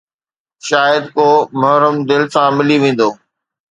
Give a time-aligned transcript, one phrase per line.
[0.67, 1.27] شايد ڪو
[1.59, 3.09] محرم دل سان ملي ويندو